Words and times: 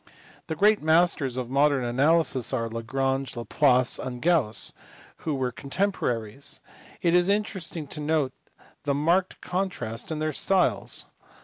The 0.47 0.55
great 0.55 0.81
masters 0.81 1.37
of 1.37 1.51
modern 1.51 1.83
analysis 1.85 2.53
are 2.53 2.67
Lagrange, 2.67 3.35
Laplace, 3.37 3.99
and 3.99 4.19
Gauss, 4.19 4.73
who 5.17 5.35
were 5.35 5.51
contemporaries. 5.51 6.59
It 7.03 7.13
is 7.13 7.29
interesting 7.29 7.85
to 7.89 7.99
note 8.01 8.33
the 8.81 8.95
marked 8.95 9.41
contrast 9.41 10.11
in 10.11 10.17
their 10.17 10.33
styles. 10.33 11.05